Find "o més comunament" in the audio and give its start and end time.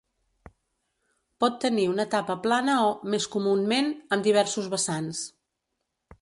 2.87-3.93